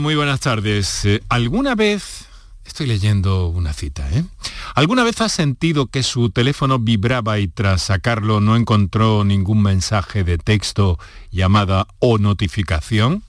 [0.00, 1.06] Muy buenas tardes.
[1.06, 2.26] Eh, ¿Alguna vez,
[2.66, 4.24] estoy leyendo una cita, ¿eh?
[4.74, 10.22] ¿Alguna vez has sentido que su teléfono vibraba y tras sacarlo no encontró ningún mensaje
[10.22, 10.98] de texto,
[11.30, 13.22] llamada o notificación?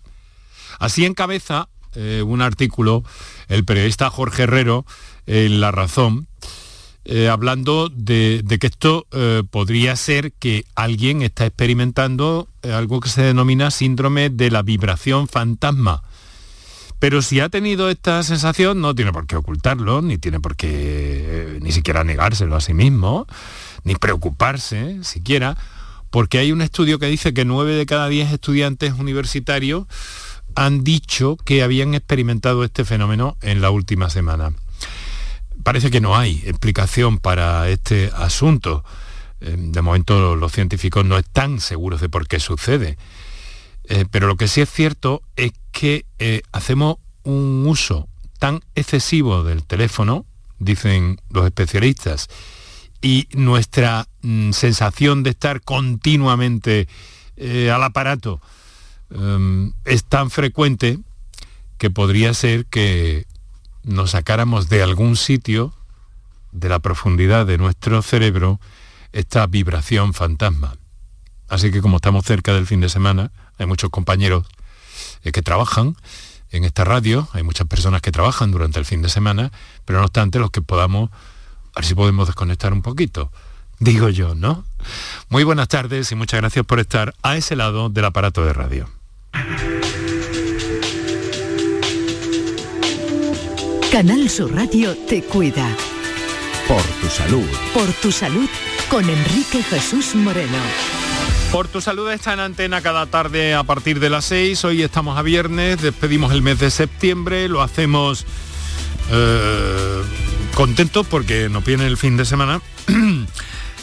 [0.78, 3.04] Así encabeza eh, un artículo
[3.48, 4.86] el periodista Jorge Herrero
[5.26, 6.28] en La Razón,
[7.06, 9.08] eh, hablando de, que esto
[9.52, 16.04] podría ser que alguien está experimentando algo que se denomina síndrome de la vibración fantasma.
[17.00, 21.60] Pero si ha tenido esta sensación, no tiene por qué ocultarlo, ni tiene por qué
[21.62, 23.28] ni siquiera negárselo a sí mismo,
[23.84, 25.58] ni preocuparse siquiera,
[26.10, 29.86] porque hay un estudio que dice que 9 de cada 10 estudiantes universitarios
[30.56, 34.54] han dicho que habían experimentado este fenómeno en la última semana.
[35.64, 38.84] Parece que no hay explicación para este asunto.
[39.40, 42.98] Eh, de momento los científicos no están seguros de por qué sucede.
[43.88, 48.08] Eh, pero lo que sí es cierto es que eh, hacemos un uso
[48.40, 50.26] tan excesivo del teléfono,
[50.60, 52.28] dicen los especialistas,
[53.02, 56.88] y nuestra mm, sensación de estar continuamente
[57.72, 58.42] al aparato
[59.10, 61.00] Em, es tan frecuente
[61.78, 63.26] que podría ser que
[63.84, 65.74] nos sacáramos de algún sitio,
[66.52, 68.60] de la profundidad de nuestro cerebro,
[69.14, 70.76] esta vibración fantasma.
[71.48, 74.46] Así que como estamos cerca del fin de semana, hay muchos compañeros
[75.24, 75.96] eh, que trabajan
[76.52, 79.52] en esta radio, hay muchas personas que trabajan durante el fin de semana,
[79.86, 81.10] pero no obstante los que podamos,
[81.74, 83.32] a ver si podemos desconectar un poquito,
[83.80, 84.66] digo yo, ¿no?
[85.30, 88.90] Muy buenas tardes y muchas gracias por estar a ese lado del aparato de radio.
[93.92, 95.68] Canal Sur Radio te cuida.
[96.68, 97.48] Por tu salud.
[97.74, 98.50] Por tu salud
[98.90, 100.58] con Enrique Jesús Moreno.
[101.52, 104.66] Por tu salud está en antena cada tarde a partir de las 6.
[104.66, 108.26] Hoy estamos a viernes, despedimos el mes de septiembre, lo hacemos
[109.12, 110.02] eh,
[110.54, 112.62] contentos porque nos viene el fin de semana.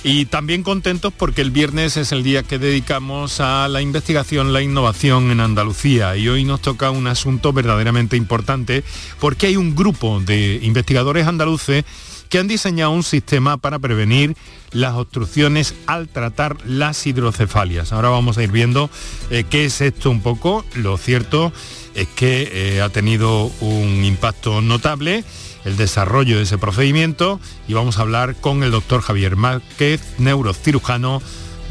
[0.06, 4.60] Y también contentos porque el viernes es el día que dedicamos a la investigación, la
[4.60, 6.14] innovación en Andalucía.
[6.14, 8.84] Y hoy nos toca un asunto verdaderamente importante
[9.18, 11.86] porque hay un grupo de investigadores andaluces
[12.28, 14.36] que han diseñado un sistema para prevenir
[14.72, 17.92] las obstrucciones al tratar las hidrocefalias.
[17.92, 18.90] Ahora vamos a ir viendo
[19.30, 20.66] eh, qué es esto un poco.
[20.74, 21.50] Lo cierto
[21.94, 25.24] es que eh, ha tenido un impacto notable
[25.64, 31.22] el desarrollo de ese procedimiento y vamos a hablar con el doctor Javier Márquez, neurocirujano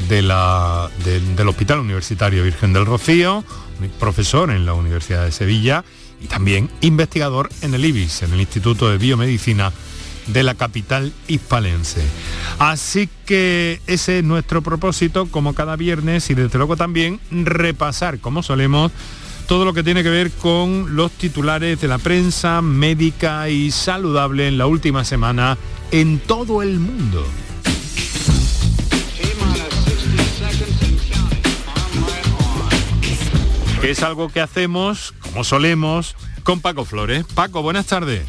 [0.08, 3.44] de la, del Hospital Universitario Virgen del Rocío,
[3.98, 5.84] profesor en la Universidad de Sevilla
[6.20, 9.72] y también investigador en el IBIS, en el Instituto de Biomedicina
[10.26, 12.02] de la capital hispalense.
[12.58, 18.42] Así que ese es nuestro propósito, como cada viernes, y desde luego también repasar, como
[18.42, 18.90] solemos,
[19.46, 24.48] todo lo que tiene que ver con los titulares de la prensa médica y saludable
[24.48, 25.58] en la última semana
[25.90, 27.24] en todo el mundo.
[33.80, 37.24] Que es algo que hacemos, como solemos, con Paco Flores.
[37.34, 38.22] Paco, buenas tardes.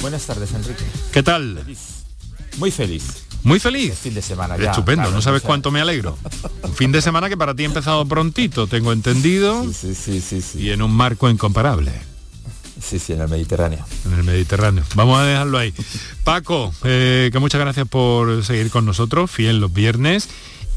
[0.00, 0.84] Buenas tardes, Enrique.
[1.12, 1.62] ¿Qué tal?
[2.56, 3.29] Muy feliz.
[3.42, 3.94] Muy feliz.
[3.98, 4.70] fin de semana ya.
[4.70, 6.16] Estupendo, no sabes cuánto me alegro.
[6.62, 9.64] Un fin de semana que para ti ha empezado prontito, tengo entendido.
[9.72, 10.58] Sí, sí, sí, sí.
[10.60, 11.92] Y en un marco incomparable.
[12.80, 13.84] Sí, sí, en el Mediterráneo.
[14.06, 14.84] En el Mediterráneo.
[14.94, 15.74] Vamos a dejarlo ahí.
[16.24, 20.28] Paco, eh, que muchas gracias por seguir con nosotros, fiel los viernes.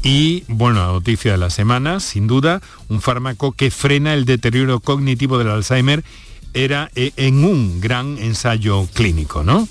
[0.02, 4.80] Y bueno, la noticia de la semana, sin duda, un fármaco que frena el deterioro
[4.80, 6.04] cognitivo del Alzheimer
[6.52, 9.66] era eh, en un gran ensayo clínico, ¿no?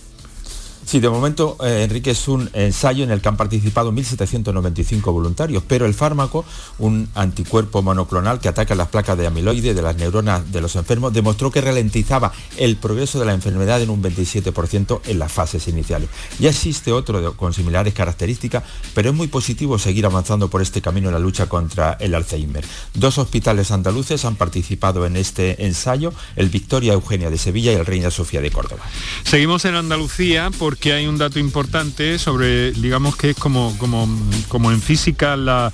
[0.85, 5.63] Sí, de momento, eh, Enrique, es un ensayo en el que han participado 1.795 voluntarios,
[5.67, 6.45] pero el fármaco,
[6.77, 11.13] un anticuerpo monoclonal que ataca las placas de amiloide de las neuronas de los enfermos,
[11.13, 16.09] demostró que ralentizaba el progreso de la enfermedad en un 27% en las fases iniciales.
[16.39, 18.63] Ya existe otro con similares características,
[18.93, 22.65] pero es muy positivo seguir avanzando por este camino en la lucha contra el Alzheimer.
[22.93, 27.85] Dos hospitales andaluces han participado en este ensayo, el Victoria Eugenia de Sevilla y el
[27.85, 28.83] Reina Sofía de Córdoba.
[29.23, 34.09] Seguimos en Andalucía por porque hay un dato importante sobre, digamos que es como, como,
[34.47, 35.71] como en física la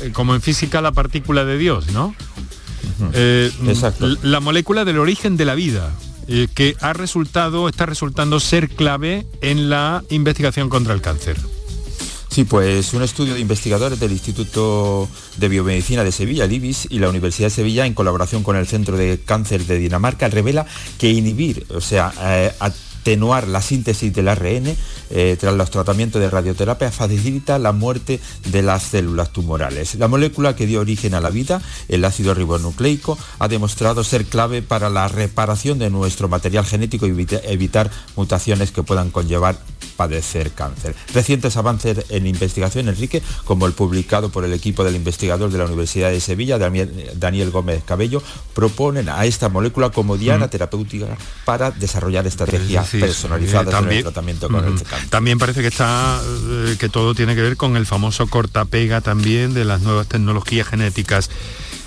[0.00, 2.16] eh, como en física la partícula de Dios, ¿no?
[3.12, 4.08] Eh, Exacto.
[4.24, 5.92] La molécula del origen de la vida,
[6.26, 11.36] eh, que ha resultado, está resultando ser clave en la investigación contra el cáncer.
[12.28, 16.98] Sí, pues un estudio de investigadores del Instituto de Biomedicina de Sevilla, el IBIS, y
[16.98, 20.66] la Universidad de Sevilla, en colaboración con el Centro de Cáncer de Dinamarca, revela
[20.98, 22.12] que inhibir, o sea,
[23.00, 24.76] atenuar la síntesis del ARN
[25.10, 28.20] eh, tras los tratamientos de radioterapia, facilita la muerte
[28.50, 29.94] de las células tumorales.
[29.94, 34.62] La molécula que dio origen a la vida, el ácido ribonucleico, ha demostrado ser clave
[34.62, 39.58] para la reparación de nuestro material genético y evitar mutaciones que puedan conllevar
[40.00, 40.94] padecer cáncer.
[41.12, 45.66] Recientes avances en investigación, Enrique, como el publicado por el equipo del investigador de la
[45.66, 48.22] Universidad de Sevilla, Daniel, Gómez Cabello,
[48.54, 54.64] proponen a esta molécula como diana terapéutica para desarrollar estrategias personalizadas en el tratamiento con
[54.64, 55.10] el cáncer.
[55.10, 59.52] También parece que está eh, que todo tiene que ver con el famoso cortapega también
[59.52, 61.28] de las nuevas tecnologías genéticas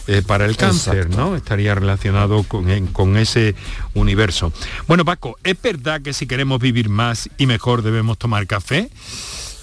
[0.07, 1.35] eh, para el cáncer, ¿no?
[1.35, 3.55] Estaría relacionado con, ese
[3.93, 4.51] universo.
[4.87, 8.89] Bueno, Paco, ¿es verdad que si queremos vivir más y mejor debemos tomar café?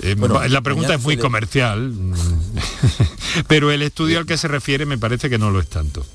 [0.03, 0.17] Eh,
[0.49, 1.93] la pregunta es muy comercial,
[3.49, 6.07] pero el estudio al que se refiere me parece que no lo es tanto.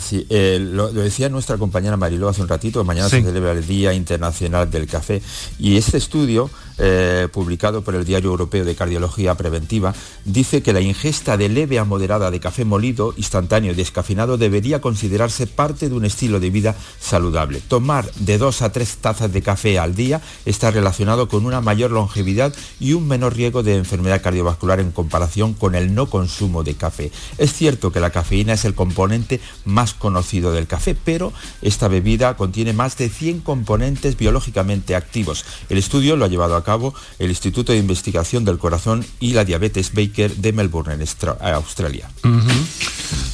[0.00, 3.92] Sí, eh, lo, decía nuestra compañera Mariló hace un ratito, mañana se celebra el Día
[3.94, 5.22] Internacional del Café
[5.58, 9.94] y este estudio, eh, publicado por el Diario Europeo de Cardiología Preventiva,
[10.24, 14.80] dice que la ingesta de leve a moderada de café molido, instantáneo y descafeinado debería
[14.80, 17.60] considerarse parte de un estilo de vida saludable.
[17.66, 21.90] Tomar de dos a tres tazas de café al día está relacionado con una mayor
[21.90, 26.74] longevidad y un menor riesgo de enfermedad cardiovascular en comparación con el no consumo de
[26.74, 27.10] café.
[27.38, 31.32] Es cierto que la cafeína es el componente más conocido del café, pero
[31.62, 35.44] esta bebida contiene más de 100 componentes biológicamente activos.
[35.68, 39.44] El estudio lo ha llevado a cabo el Instituto de Investigación del Corazón y la
[39.44, 41.02] Diabetes Baker de Melbourne, en
[41.54, 42.10] Australia.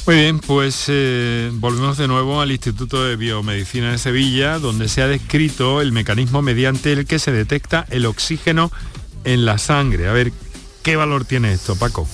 [0.05, 5.01] Muy bien, pues eh, volvemos de nuevo al Instituto de Biomedicina de Sevilla, donde se
[5.01, 8.71] ha descrito el mecanismo mediante el que se detecta el oxígeno
[9.23, 10.07] en la sangre.
[10.07, 10.31] A ver,
[10.83, 12.07] ¿qué valor tiene esto, Paco?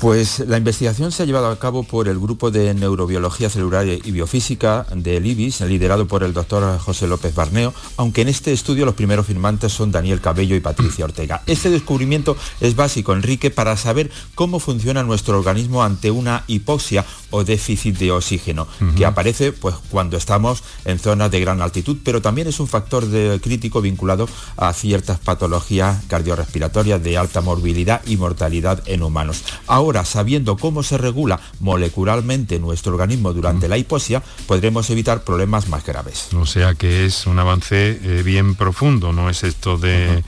[0.00, 4.10] Pues la investigación se ha llevado a cabo por el Grupo de Neurobiología Celular y
[4.10, 8.94] Biofísica del IBIS, liderado por el doctor José López Barneo, aunque en este estudio los
[8.94, 11.42] primeros firmantes son Daniel Cabello y Patricia Ortega.
[11.46, 17.44] Este descubrimiento es básico, Enrique, para saber cómo funciona nuestro organismo ante una hipoxia o
[17.44, 18.66] déficit de oxígeno,
[18.96, 23.04] que aparece pues, cuando estamos en zonas de gran altitud, pero también es un factor
[23.40, 24.26] crítico vinculado
[24.56, 29.44] a ciertas patologías cardiorrespiratorias de alta morbilidad y mortalidad en humanos.
[29.66, 35.84] Ahora, sabiendo cómo se regula molecularmente nuestro organismo durante la hipoxia, podremos evitar problemas más
[35.84, 36.28] graves.
[36.34, 40.22] O sea que es un avance eh, bien profundo, no es esto de...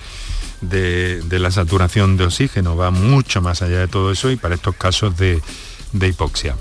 [0.61, 4.77] de, la saturación de oxígeno, va mucho más allá de todo eso y para estos
[4.77, 5.43] casos de,
[5.93, 6.57] de hipoxia.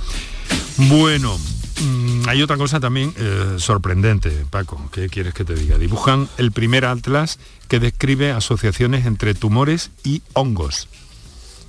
[0.77, 5.77] Bueno, mm, hay otra cosa también eh, sorprendente, Paco, ¿qué quieres que te diga?
[5.77, 7.38] Dibujan el primer atlas
[7.68, 10.88] que describe asociaciones entre tumores y hongos.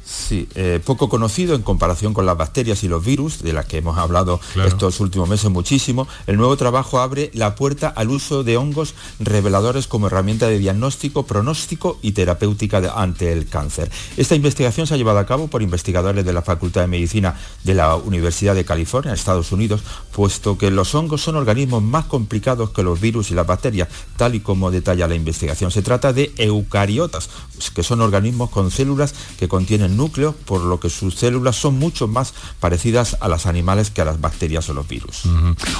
[0.04, 3.78] Sí, eh, poco conocido en comparación con las bacterias y los virus, de las que
[3.78, 8.56] hemos hablado estos últimos meses muchísimo, el nuevo trabajo abre la puerta al uso de
[8.56, 13.90] hongos reveladores como herramienta de diagnóstico, pronóstico y terapéutica ante el cáncer.
[14.16, 17.74] Esta investigación se ha llevado a cabo por investigadores de la Facultad de Medicina de
[17.74, 19.82] la Universidad de California, Estados Unidos,
[20.12, 24.34] puesto que los hongos son organismos más complicados que los virus y las bacterias, tal
[24.34, 25.70] y como detalla la investigación.
[25.70, 27.30] Se trata de eucariotas,
[27.74, 32.08] que son organismos con células que contienen núcleo, por lo que sus células son mucho
[32.08, 35.22] más parecidas a las animales que a las bacterias o los virus.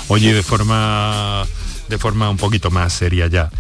[0.09, 1.45] Oye, de forma,
[1.89, 3.51] de forma un poquito más seria ya,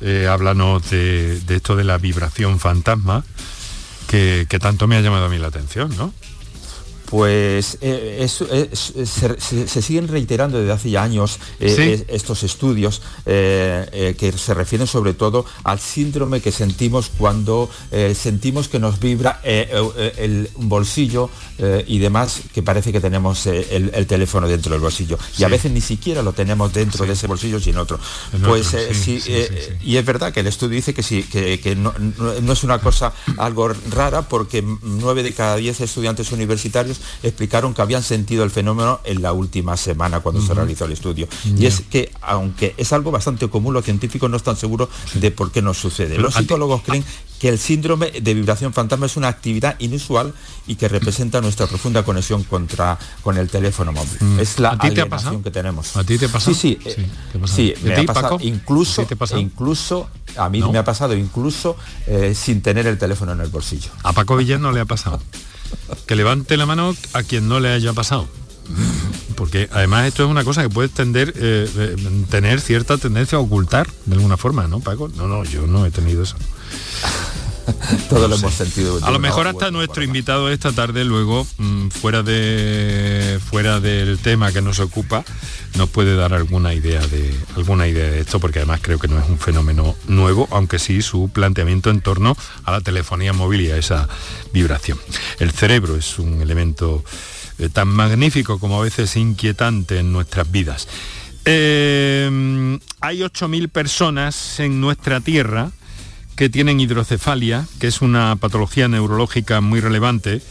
[0.00, 3.24] eh, háblanos de, esto de la vibración fantasma,
[4.08, 6.12] que, que tanto me ha llamado a mí la atención, ¿no?
[7.06, 14.54] Pues eh, se, siguen reiterando desde hace ya años eh, estos estudios eh, que se
[14.54, 17.70] refieren sobre todo al síndrome que sentimos cuando
[18.14, 21.30] sentimos que nos vibra el bolsillo
[21.86, 25.18] y demás, que parece que tenemos el, teléfono dentro del bolsillo.
[25.38, 27.98] Y a veces ni siquiera lo tenemos dentro de ese bolsillo, sino otro.
[28.44, 29.20] pues sí,
[29.82, 31.94] y es verdad que el estudio dice que sí, que, no,
[32.42, 37.82] no es una cosa algo rara porque nueve de cada diez estudiantes universitarios explicaron que
[37.82, 41.28] habían sentido el fenómeno en la última semana cuando se realizó el estudio.
[41.56, 45.52] Y es que, aunque es algo bastante común, los científicos no están seguros de por
[45.52, 46.18] qué nos sucede.
[46.18, 47.04] Los psicólogos creen
[47.38, 50.32] que el síndrome de vibración fantasma es una actividad inusual
[50.66, 54.16] y que representa nuestra profunda conexión contra, con el teléfono móvil.
[54.20, 54.40] Mm.
[54.40, 55.96] Es la alienación que tenemos.
[55.96, 56.52] ¿A ti te pasa?
[56.54, 57.06] Sí, sí.
[57.44, 58.38] Sí, me ha pasado.
[58.40, 61.76] Incluso, incluso a mí me ha pasado incluso
[62.06, 63.90] eh, sin tener el teléfono en el bolsillo.
[64.02, 65.20] A Paco Villar no le ha pasado.
[66.06, 68.28] Que levante la mano a quien no le haya pasado.
[69.36, 71.96] Porque además esto es una cosa que puede tender, eh, eh,
[72.30, 75.08] tener cierta tendencia a ocultar de alguna forma, ¿no, Paco?
[75.16, 76.36] No, no, yo no he tenido eso.
[78.08, 78.98] Todos lo hemos sentido.
[79.04, 84.52] A lo mejor hasta nuestro invitado esta tarde luego, mm, fuera, de, fuera del tema
[84.52, 85.24] que nos ocupa,
[85.76, 89.18] nos puede dar alguna idea, de, alguna idea de esto, porque además creo que no
[89.18, 93.70] es un fenómeno nuevo, aunque sí su planteamiento en torno a la telefonía móvil y
[93.70, 94.08] a esa
[94.52, 94.98] vibración.
[95.38, 97.04] El cerebro es un elemento
[97.58, 100.88] eh, tan magnífico como a veces inquietante en nuestras vidas.
[101.44, 105.70] Eh, hay 8.000 personas en nuestra Tierra
[106.36, 110.42] que tienen hidrocefalia, que es una patología neurológica muy relevante,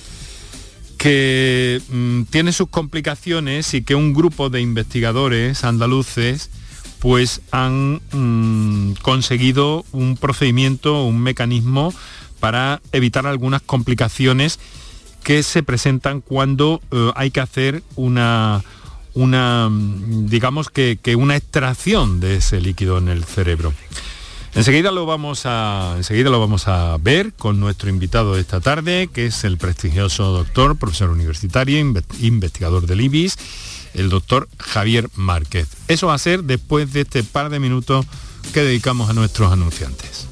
[0.97, 6.49] que mm, tiene sus complicaciones y que un grupo de investigadores andaluces
[6.99, 11.93] pues han mm, conseguido un procedimiento, un mecanismo
[12.39, 14.59] para evitar algunas complicaciones
[15.23, 18.63] que se presentan cuando eh, hay que hacer una,
[19.13, 23.73] una digamos que, una extracción de ese líquido en el cerebro.
[24.55, 29.09] Enseguida lo, vamos a, enseguida lo vamos a ver con nuestro invitado de esta tarde,
[29.13, 31.77] que es el prestigioso doctor, profesor universitario,
[32.21, 33.35] investigador del IBIS,
[33.95, 35.67] el doctor Javier Márquez.
[35.89, 38.05] Eso va a ser después de este par de minutos
[38.53, 40.27] que dedicamos a nuestros anunciantes.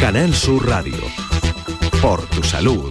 [0.00, 0.96] Canal Sur Radio.
[2.00, 2.90] Por tu salud.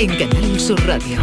[0.00, 1.18] en Canal Sur Radio.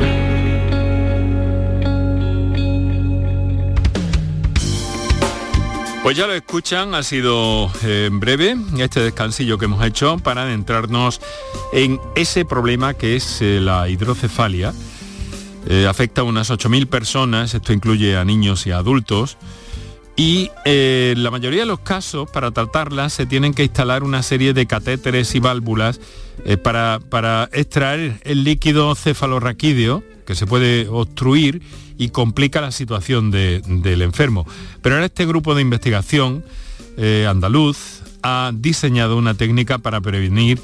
[6.04, 11.22] Pues ya lo escuchan, ha sido eh, breve este descansillo que hemos hecho para adentrarnos
[11.74, 14.76] en ese problema que es eh, la hidrocefalia.
[15.68, 19.38] Eh, afecta a unas 8.000 personas, esto incluye a niños y a adultos,
[20.20, 24.52] y en la mayoría de los casos, para tratarla, se tienen que instalar una serie
[24.54, 26.02] de catéteres y válvulas
[26.44, 31.62] eh, para, extraer el líquido cefalorraquídeo, que se puede obstruir
[32.00, 34.48] y complica la situación del enfermo.
[34.82, 36.44] Pero ahora este grupo de investigación
[36.98, 40.60] eh, andaluz ha diseñado una técnica para prevenir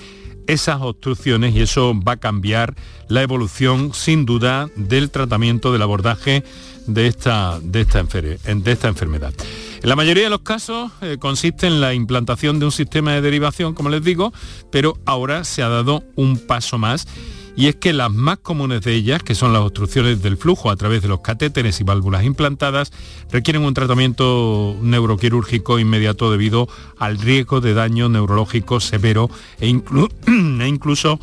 [0.47, 2.75] esas obstrucciones y eso va a cambiar
[3.07, 6.43] la evolución sin duda del tratamiento del abordaje
[6.88, 9.33] de esta, de esta, enfermedad.
[9.81, 13.21] En la mayoría de los casos eh, consiste en la implantación de un sistema de
[13.21, 14.33] derivación, como les digo,
[14.71, 17.07] pero ahora se ha dado un paso más
[17.55, 20.75] y es que las más comunes de ellas, que son las obstrucciones del flujo a
[20.75, 22.91] través de los catéteres y válvulas implantadas,
[23.31, 26.67] requieren un tratamiento neuroquirúrgico inmediato debido
[26.98, 29.29] al riesgo de daño neurológico severo
[29.60, 31.19] e, e incluso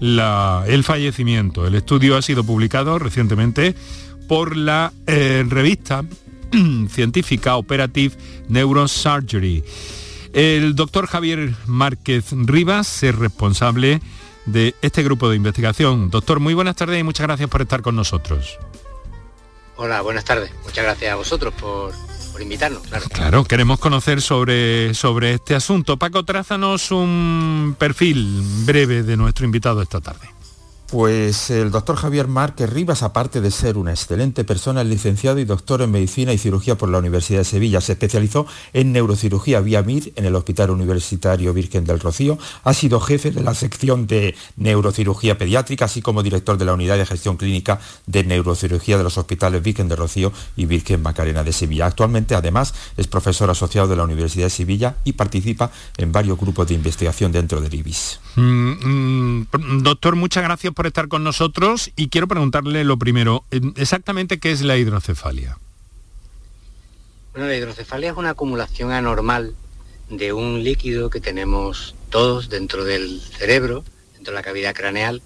[0.00, 1.66] el fallecimiento.
[1.66, 3.74] El estudio ha sido publicado recientemente
[4.26, 6.04] por la eh, revista
[6.88, 8.14] científica Operative
[8.48, 9.64] Neurosurgery.
[10.32, 14.00] El doctor Javier Márquez Rivas es responsable
[14.46, 16.10] de este grupo de investigación.
[16.10, 18.58] Doctor, muy buenas tardes y muchas gracias por estar con nosotros.
[19.76, 20.52] Hola, buenas tardes.
[20.64, 21.92] Muchas gracias a vosotros por,
[22.40, 22.82] invitarnos.
[22.82, 23.06] Claro.
[23.12, 25.96] claro, queremos conocer sobre, sobre este asunto.
[25.96, 30.33] Paco, trázanos un perfil breve de nuestro invitado esta tarde.
[30.94, 35.44] Pues el doctor Javier Márquez Rivas, aparte de ser una excelente persona, es licenciado y
[35.44, 37.80] doctor en Medicina y Cirugía por la Universidad de Sevilla.
[37.80, 42.38] Se especializó en neurocirugía vía MIR en el Hospital Universitario Virgen del Rocío.
[42.62, 46.96] Ha sido jefe de la sección de neurocirugía pediátrica, así como director de la Unidad
[46.96, 51.52] de Gestión Clínica de Neurocirugía de los Hospitales Virgen del Rocío y Virgen Macarena de
[51.52, 51.86] Sevilla.
[51.86, 56.68] Actualmente, además, es profesor asociado de la Universidad de Sevilla y participa en varios grupos
[56.68, 58.20] de investigación dentro del IBIS.
[58.36, 63.44] Mm, mm, doctor, muchas gracias por estar con nosotros y quiero preguntarle lo primero,
[63.76, 65.58] exactamente qué es la hidrocefalia.
[67.32, 69.54] Bueno, la hidrocefalia es una acumulación anormal
[70.08, 75.22] de un líquido que tenemos todos dentro del cerebro, dentro de la cavidad craneal,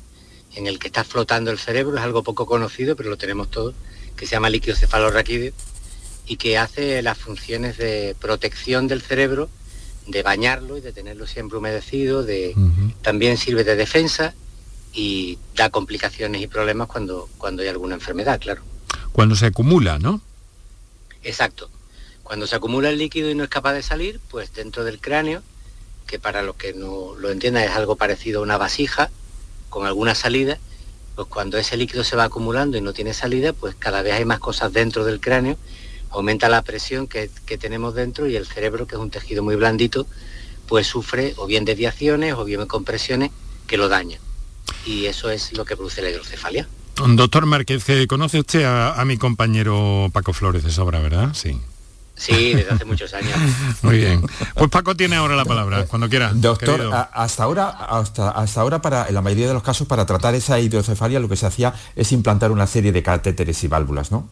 [0.55, 3.75] en el que está flotando el cerebro, es algo poco conocido, pero lo tenemos todos,
[4.17, 5.53] que se llama líquido cefalorraquídeo
[6.27, 9.49] y que hace las funciones de protección del cerebro,
[10.07, 12.55] de bañarlo y de tenerlo siempre humedecido, de,
[13.03, 14.35] también sirve de defensa
[14.93, 18.63] y da complicaciones y problemas cuando, cuando hay alguna enfermedad, claro.
[19.13, 20.21] Cuando se acumula, ¿no?
[21.23, 21.71] Exacto.
[22.23, 25.43] Cuando se acumula el líquido y no es capaz de salir, pues dentro del cráneo,
[26.07, 29.11] que para los que no lo entiendan es algo parecido a una vasija
[29.69, 30.59] con alguna salida,
[31.15, 34.25] pues cuando ese líquido se va acumulando y no tiene salida, pues cada vez hay
[34.25, 35.59] más cosas dentro del cráneo,
[36.11, 39.57] aumenta la presión que, que tenemos dentro y el cerebro, que es un tejido muy
[39.57, 40.07] blandito,
[40.67, 43.31] pues sufre o bien desviaciones o bien compresiones
[43.67, 44.21] que lo dañan.
[44.87, 46.69] Y eso es lo que produce la hidrocefalia.
[47.07, 51.33] Doctor Márquez, conoce usted a, mi compañero Paco Flores de Sobra, ¿verdad?
[51.35, 51.59] Sí.
[52.17, 53.39] Sí, desde hace muchos años.
[53.83, 54.23] Muy bien.
[54.55, 56.33] Pues Paco tiene ahora la palabra, cuando quiera.
[56.35, 60.35] Doctor, hasta ahora, hasta, hasta ahora para, en la mayoría de los casos, para tratar
[60.35, 64.29] esa hidrocefalia lo que se hacía es implantar una serie de catéteres y válvulas, ¿no?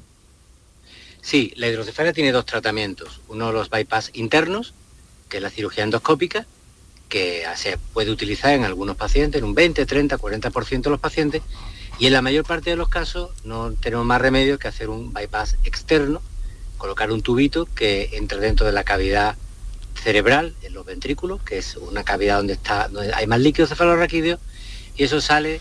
[1.23, 3.21] Sí, la hidrocefalia tiene dos tratamientos.
[3.29, 4.75] Uno los bypass internos,
[5.29, 6.47] que es la cirugía endoscópica,
[7.09, 11.43] que se puede utilizar en algunos pacientes, en un 20, 30, 40% de los pacientes,
[11.99, 15.13] y en la mayor parte de los casos no tenemos más remedio que hacer un
[15.13, 16.21] bypass externo,
[16.79, 19.37] colocar un tubito que entre dentro de la cavidad
[20.03, 24.39] cerebral, en los ventrículos, que es una cavidad donde, está, donde hay más líquido cefalorraquídeo,
[24.97, 25.61] y eso sale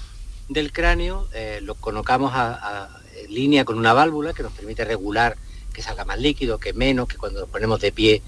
[0.50, 5.38] del cráneo, eh, lo colocamos a, en línea con una válvula que nos permite regular
[5.74, 8.22] que salga más líquido, que menos, que cuando nos ponemos de pie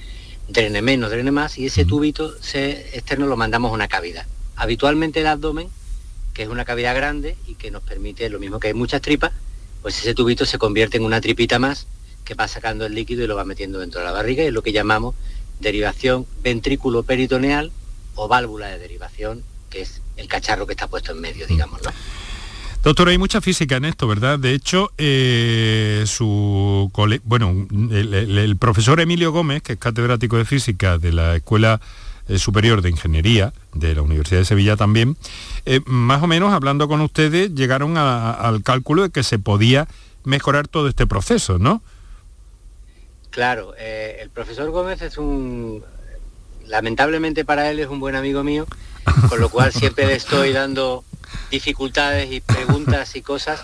[0.48, 4.26] drene menos, drene más, y ese tubito externo lo mandamos a una cavidad.
[4.56, 5.70] Habitualmente el abdomen
[6.38, 9.32] que es una cavidad grande y que nos permite, lo mismo que hay muchas tripas,
[9.82, 11.88] pues ese tubito se convierte en una tripita más
[12.24, 14.54] que va sacando el líquido y lo va metiendo dentro de la barriga y es
[14.54, 15.16] lo que llamamos
[15.60, 17.72] derivación ventrículo peritoneal
[18.14, 21.82] o válvula de derivación, que es el cacharro que está puesto en medio, digamos.
[22.88, 24.40] Doctor, hay mucha física en esto, ¿verdad?
[24.40, 26.90] De hecho, eh, su
[27.26, 31.82] bueno, el, profesor Emilio Gómez, que es catedrático de física de la Escuela
[32.30, 35.18] eh, Superior de Ingeniería de la Universidad de Sevilla también,
[35.66, 39.90] eh, más o menos hablando con ustedes llegaron al cálculo de que se podía
[40.24, 41.82] mejorar todo este proceso, ¿no?
[43.32, 45.84] Claro, el profesor Gómez es un,
[46.66, 48.66] lamentablemente para él es un buen amigo mío,
[49.28, 51.04] con lo cual siempre le estoy dando
[51.52, 53.62] dificultades y preguntas y cosas,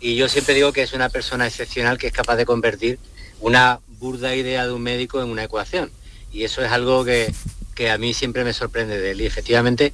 [0.00, 2.98] y yo siempre digo que es una persona excepcional que es capaz de convertir
[3.40, 5.90] una burda idea de un médico en una ecuación.
[6.32, 7.32] Y eso es algo que,
[7.74, 9.20] que a mí siempre me sorprende de él.
[9.20, 9.92] Y efectivamente,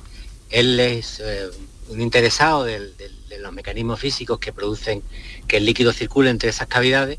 [0.51, 1.49] él es eh,
[1.89, 2.93] un interesado de,
[3.41, 5.03] los mecanismos físicos que producen
[5.49, 7.19] que el líquido circule entre esas cavidades.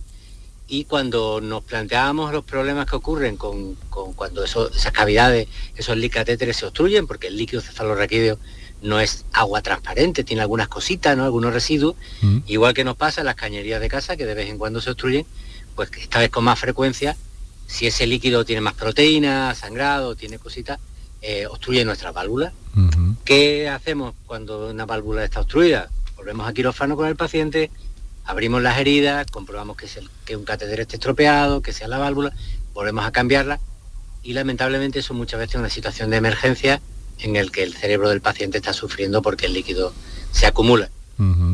[0.67, 3.75] Y cuando nos planteábamos los problemas que ocurren con,
[4.15, 8.39] cuando esas cavidades, esos catéteres se obstruyen, porque el líquido cefalorraquídeo
[8.83, 11.23] no es agua transparente, tiene algunas cositas, ¿no?
[11.23, 12.39] algunos residuos, mm.
[12.47, 14.91] igual que nos pasa en las cañerías de casa, que de vez en cuando se
[14.91, 15.25] obstruyen,
[15.75, 17.17] pues esta vez con más frecuencia
[17.73, 20.79] si ese líquido tiene más proteína, sangrado, tiene cositas,
[21.21, 22.53] eh, obstruye nuestras válvulas.
[23.25, 25.89] ¿Qué hacemos cuando una válvula está obstruida?
[26.15, 27.71] Volvemos a quirófano con el paciente,
[28.25, 31.97] abrimos las heridas, comprobamos que, es el, que un catéter esté estropeado, que sea la
[31.97, 32.33] válvula,
[32.73, 33.59] volvemos a cambiarla
[34.21, 36.81] y lamentablemente eso muchas veces es una situación de emergencia
[37.19, 39.93] en el que el cerebro del paciente está sufriendo porque el líquido
[40.31, 40.89] se acumula.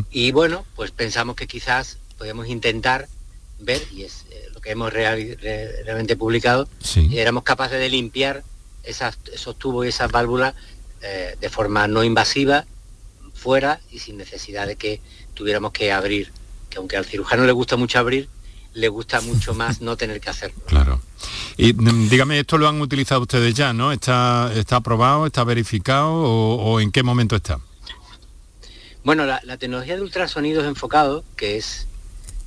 [0.10, 3.08] Y bueno, pues pensamos que quizás podemos intentar
[3.60, 4.26] ver, y es
[4.62, 8.44] que hemos realmente publicado, y éramos capaces de limpiar
[8.84, 10.54] esos tubos y esas válvulas
[11.02, 12.66] eh, de forma no invasiva,
[13.34, 15.02] fuera y sin necesidad de que
[15.34, 16.32] tuviéramos que abrir,
[16.70, 18.28] que aunque al cirujano le gusta mucho abrir,
[18.74, 20.62] le gusta mucho más no tener que hacerlo.
[20.66, 21.02] Claro.
[21.58, 23.92] Y mm, dígame, esto lo han utilizado ustedes ya, ¿no?
[23.92, 27.60] ¿Está, está aprobado, está verificado o, en qué momento está?
[29.04, 31.88] Bueno, la, la, tecnología de ultrasonidos enfocados, que es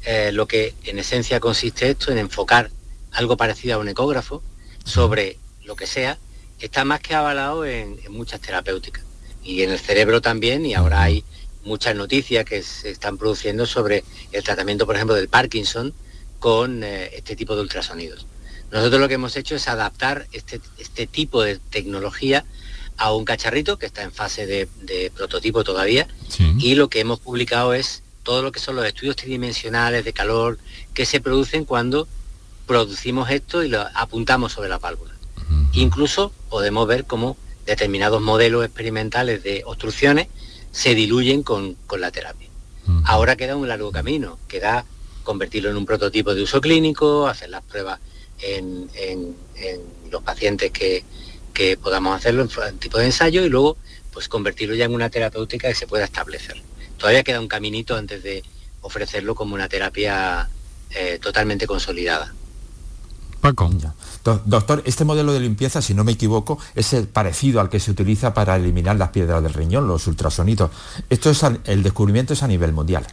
[0.04, 2.70] eh, lo que en esencia consiste esto, en enfocar
[3.12, 4.42] algo parecido a un ecógrafo
[4.84, 6.18] sobre lo que sea,
[6.58, 9.04] está más que avalado en, muchas terapéuticas
[9.44, 11.24] y en el cerebro también y ahora hay
[11.64, 15.92] muchas noticias que se están produciendo sobre el tratamiento, por ejemplo, del Parkinson
[16.42, 18.26] con eh, este tipo de ultrasonidos.
[18.72, 22.44] Nosotros lo que hemos hecho es adaptar este, este tipo de tecnología
[22.96, 26.08] a un cacharrito que está en fase de, prototipo todavía
[26.58, 30.58] y lo que hemos publicado es todo lo que son los estudios tridimensionales de calor
[30.94, 32.08] que se producen cuando
[32.66, 35.14] producimos esto y lo apuntamos sobre la válvula.
[35.74, 40.26] Incluso podemos ver cómo determinados modelos experimentales de obstrucciones
[40.72, 42.48] se diluyen con, la terapia.
[43.04, 44.84] Ahora queda un largo camino, queda
[45.22, 48.00] convertirlo en un prototipo de uso clínico, hacer las pruebas
[48.40, 48.88] en,
[50.10, 51.04] los pacientes que,
[51.54, 53.76] que, podamos hacerlo en tipo de ensayo y luego
[54.12, 56.60] pues convertirlo ya en una terapéutica que se pueda establecer
[57.02, 58.44] todavía queda un caminito antes de
[58.80, 60.48] ofrecerlo como una terapia
[60.90, 62.32] eh, totalmente consolidada.
[63.40, 63.68] Paco.
[64.44, 67.90] Doctor, este modelo de limpieza, si no me equivoco, es el parecido al que se
[67.90, 70.70] utiliza para eliminar las piedras del riñón, los ultrasonidos.
[71.10, 73.04] Esto es el descubrimiento es a nivel mundial.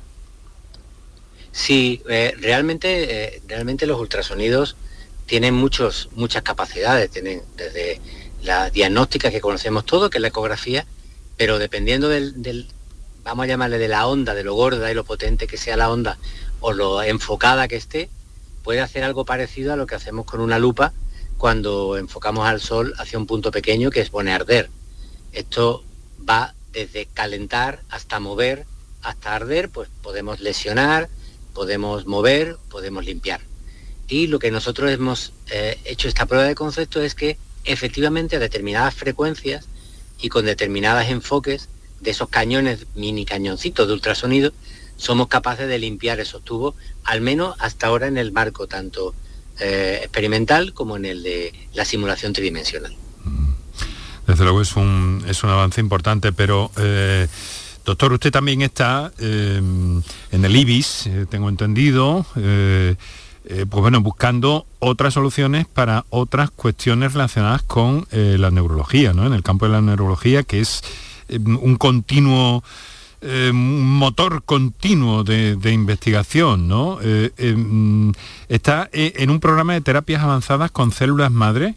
[1.60, 4.78] Sí, eh, realmente, eh, realmente los ultrasonidos
[5.26, 8.00] tienen muchos, muchas capacidades, tienen desde
[8.41, 10.86] la diagnóstica que conocemos todo, que es la ecografía,
[11.36, 12.65] pero dependiendo del,
[13.26, 15.91] vamos a llamarle de la onda, de lo gorda y lo potente que sea la
[15.91, 16.17] onda,
[16.62, 18.10] o lo enfocada que esté,
[18.63, 20.93] puede hacer algo parecido a lo que hacemos con una lupa
[21.38, 24.69] cuando enfocamos al sol hacia un punto pequeño que es pone arder.
[25.34, 25.84] Esto
[26.28, 28.65] va desde calentar hasta mover,
[29.02, 31.10] hasta arder, pues podemos lesionar,
[31.54, 33.42] podemos mover, podemos limpiar.
[34.08, 38.40] Y lo que nosotros hemos eh, hecho esta prueba de concepto es que efectivamente a
[38.40, 39.68] determinadas frecuencias
[40.20, 41.70] y con determinados enfoques
[42.02, 44.52] de esos cañones, mini cañoncitos de ultrasonido,
[44.98, 49.14] somos capaces de limpiar esos tubos, al menos hasta ahora en el marco tanto
[49.60, 52.96] eh, experimental como en el de la simulación tridimensional.
[53.24, 53.50] Mm.
[54.28, 57.28] Desde luego es un, es un avance importante, pero eh,
[57.89, 59.62] doctor, usted también está eh,
[60.32, 68.08] en el IBIS, tengo entendido, pues bueno, buscando otras soluciones para otras cuestiones relacionadas con
[68.12, 69.25] la neurología, ¿no?
[69.25, 70.82] En el campo de la neurología, que es
[71.30, 72.63] un continuo
[73.21, 76.99] eh, motor continuo de, investigación, ¿no?
[77.02, 78.12] Eh, eh, mm,
[78.47, 81.75] está en un programa de terapias avanzadas con células madre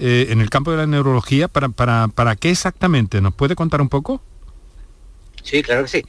[0.00, 1.48] en el campo de la neurología.
[1.48, 3.20] ¿Para, para, qué exactamente?
[3.20, 4.22] ¿Nos puede contar un poco?
[5.48, 6.04] Sí, claro que sí.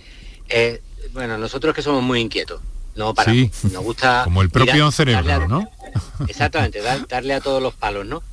[1.14, 2.62] bueno, nosotros que somos muy inquietos,
[2.96, 4.22] no para nos gusta...
[4.26, 5.70] Como el propio cerebro, ¿no?
[6.28, 8.24] Exactamente, darle a todos los palos, ¿no?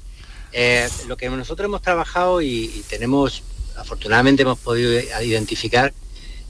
[1.07, 3.42] lo que nosotros hemos trabajado y tenemos
[3.77, 5.92] afortunadamente hemos podido identificar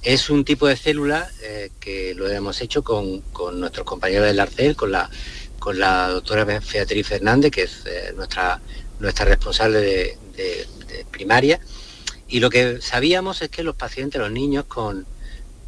[0.03, 3.25] es un tipo de célula eh, que lo hemos hecho con,
[3.59, 5.11] nuestros compañeros del ARCEL, con la,
[5.59, 8.61] con la doctora Beatriz Fernández, que es eh, nuestra,
[9.01, 10.17] nuestra responsable de,
[11.11, 11.59] primaria.
[12.29, 15.07] Y lo que sabíamos es que los pacientes, los niños con,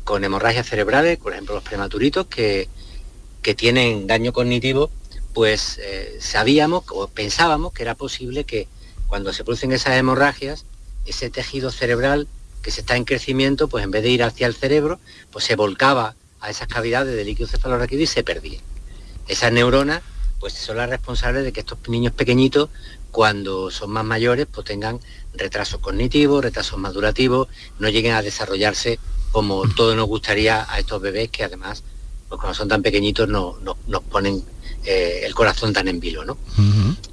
[0.04, 2.68] con hemorragias cerebrales, por ejemplo los prematuritos, que,
[3.42, 4.90] que tienen daño cognitivo,
[5.34, 8.66] pues eh, sabíamos o pensábamos que era posible que
[9.06, 10.64] cuando se producen esas hemorragias,
[11.06, 12.26] ese tejido cerebral
[12.62, 14.98] que se está en crecimiento, pues en vez de ir hacia el cerebro,
[15.30, 18.60] pues se volcaba a esas cavidades del líquido cefalorraquídeo y se perdía.
[19.28, 20.02] Esas neuronas,
[20.40, 22.70] pues son las responsables de que estos niños pequeñitos,
[23.10, 25.00] cuando son más mayores, pues tengan
[25.34, 28.98] retrasos cognitivos, retrasos madurativos, no lleguen a desarrollarse
[29.32, 31.82] como todo nos gustaría a estos bebés que además,
[32.28, 34.42] pues cuando son tan pequeñitos, no, nos ponen
[34.84, 36.24] eh, el corazón tan en vilo.
[36.24, 36.38] ¿no?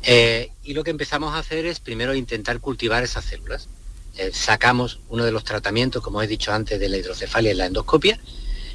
[0.03, 3.67] Eh, y lo que empezamos a hacer es primero intentar cultivar esas células.
[4.17, 7.65] Eh, sacamos uno de los tratamientos, como he dicho antes, de la hidrocefalia en la
[7.65, 8.19] endoscopia,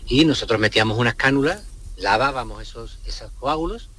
[0.06, 1.62] y nosotros metíamos unas cánulas,
[1.96, 3.89] lavábamos esos, esos coágulos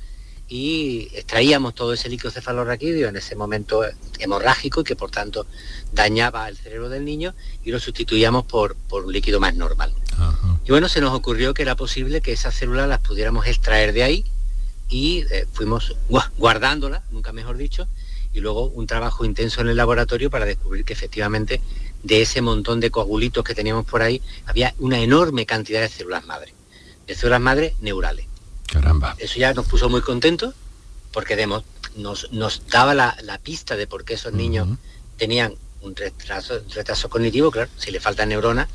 [0.51, 3.85] y extraíamos todo ese líquido cefalorraquídeo en ese momento
[4.19, 5.47] hemorrágico y que por tanto
[5.93, 7.33] dañaba el cerebro del niño
[7.63, 9.93] y lo sustituíamos por, por un líquido más normal.
[10.65, 14.03] Y bueno, se nos ocurrió que era posible que esas células las pudiéramos extraer de
[14.03, 14.25] ahí
[14.89, 15.95] y eh, fuimos
[16.37, 17.87] guardándolas, nunca mejor dicho,
[18.33, 21.61] y luego un trabajo intenso en el laboratorio para descubrir que efectivamente
[22.03, 26.25] de ese montón de coagulitos que teníamos por ahí había una enorme cantidad de células
[26.25, 26.53] madre,
[27.07, 28.30] de células madre neurales.
[28.71, 29.15] Caramba.
[29.19, 30.55] Eso ya nos puso muy contentos
[31.11, 34.67] porque nos, nos, daba la, pista de por qué esos niños
[35.17, 38.69] tenían un retraso, retraso, cognitivo, claro, si le faltan neuronas,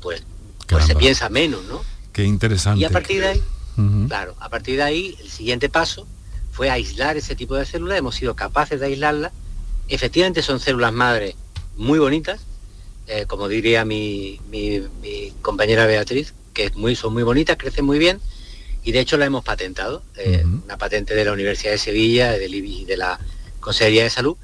[0.00, 0.24] pues,
[0.66, 1.82] pues se piensa menos, ¿no?
[2.12, 2.80] Qué interesante.
[2.80, 3.42] Y a partir de ahí,
[4.08, 6.06] claro, a partir de ahí, el siguiente paso
[6.50, 9.32] fue aislar ese tipo de células, hemos sido capaces de aislarlas.
[9.88, 11.36] Efectivamente son células madre
[11.76, 12.40] muy bonitas,
[13.06, 14.40] eh, como diría mi,
[15.42, 18.20] compañera Beatriz, que muy, son muy bonitas, crecen muy bien,
[18.86, 22.54] y de hecho la hemos patentado, eh, una patente de la Universidad de Sevilla, del
[22.54, 23.18] IBI y de la
[23.58, 24.36] Consejería de Salud,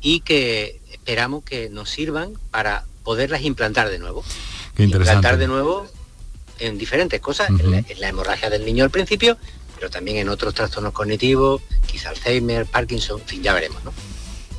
[0.00, 4.24] y que esperamos que nos sirvan para poderlas implantar de nuevo.
[4.78, 5.88] Implantar de nuevo
[6.60, 9.36] en diferentes cosas, en la hemorragia del niño al principio,
[9.74, 13.92] pero también en otros trastornos cognitivos, quizá Alzheimer, Parkinson, en fin, ya veremos, ¿no?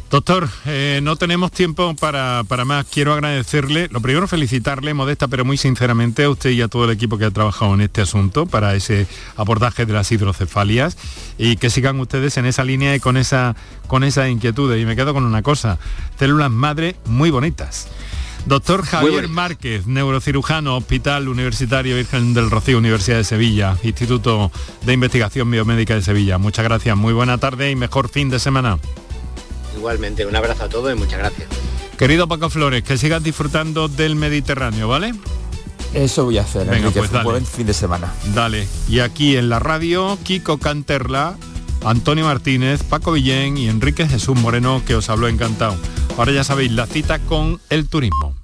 [0.09, 2.87] Doctor, eh, no tenemos tiempo para, más.
[2.87, 6.89] Quiero agradecerle, lo primero felicitarle, modesta, pero muy sinceramente a usted y a todo el
[6.89, 10.97] equipo que ha trabajado en este asunto para ese abordaje de las hidrocefalias
[11.37, 14.75] y que sigan ustedes en esa línea y con esa, con esa inquietud.
[14.75, 15.77] Y me quedo con una cosa,
[16.17, 17.87] células madre muy bonitas.
[18.47, 24.51] Doctor Javier Márquez, neurocirujano, Hospital Universitario Virgen del Rocío, Universidad de Sevilla, Instituto
[24.85, 26.39] de Investigación Biomédica de Sevilla.
[26.39, 28.79] Muchas gracias, muy buena tarde y mejor fin de semana.
[29.79, 31.47] Igualmente, un abrazo a todos y muchas gracias.
[31.97, 35.13] Querido Paco Flores, que sigas disfrutando del Mediterráneo, ¿vale?
[35.93, 38.13] Eso voy a hacer, Venga, pues un buen fin de semana.
[38.35, 38.67] Dale.
[38.89, 41.37] Y aquí en la radio, Kiko Canterla,
[41.85, 45.77] Antonio Martínez, Paco Villén y Enrique Jesús Moreno, que os habló encantado.
[46.17, 48.35] Ahora ya sabéis, la cita con el turismo.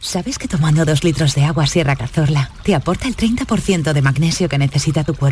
[0.00, 4.48] ¿Sabes que tomando dos litros de agua Sierra Cazorla te aporta el 30% de magnesio
[4.50, 5.22] que necesita tu cuerpo?